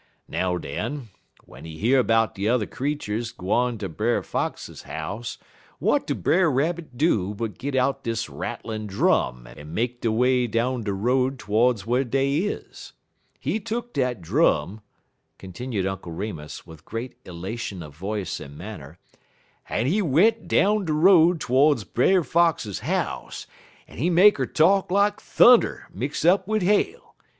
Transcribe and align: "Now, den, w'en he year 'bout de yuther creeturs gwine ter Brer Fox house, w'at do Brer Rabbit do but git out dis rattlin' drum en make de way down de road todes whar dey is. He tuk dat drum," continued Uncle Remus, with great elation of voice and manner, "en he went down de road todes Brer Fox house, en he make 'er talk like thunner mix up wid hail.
"Now, 0.27 0.57
den, 0.57 1.09
w'en 1.41 1.63
he 1.63 1.69
year 1.73 2.01
'bout 2.01 2.33
de 2.33 2.41
yuther 2.41 2.65
creeturs 2.65 3.31
gwine 3.31 3.77
ter 3.77 3.87
Brer 3.87 4.23
Fox 4.23 4.81
house, 4.81 5.37
w'at 5.79 6.07
do 6.07 6.15
Brer 6.15 6.49
Rabbit 6.49 6.97
do 6.97 7.35
but 7.35 7.59
git 7.59 7.75
out 7.75 8.03
dis 8.03 8.27
rattlin' 8.27 8.87
drum 8.87 9.45
en 9.45 9.75
make 9.75 10.01
de 10.01 10.11
way 10.11 10.47
down 10.47 10.81
de 10.81 10.91
road 10.91 11.37
todes 11.37 11.85
whar 11.85 12.03
dey 12.03 12.37
is. 12.37 12.93
He 13.39 13.59
tuk 13.59 13.93
dat 13.93 14.21
drum," 14.23 14.81
continued 15.37 15.85
Uncle 15.85 16.13
Remus, 16.13 16.65
with 16.65 16.83
great 16.83 17.15
elation 17.23 17.83
of 17.83 17.95
voice 17.95 18.39
and 18.39 18.57
manner, 18.57 18.97
"en 19.69 19.85
he 19.85 20.01
went 20.01 20.47
down 20.47 20.85
de 20.85 20.93
road 20.93 21.39
todes 21.39 21.83
Brer 21.83 22.23
Fox 22.23 22.79
house, 22.79 23.45
en 23.87 23.99
he 23.99 24.09
make 24.09 24.39
'er 24.39 24.47
talk 24.47 24.89
like 24.89 25.19
thunner 25.21 25.87
mix 25.93 26.25
up 26.25 26.47
wid 26.47 26.63
hail. 26.63 27.13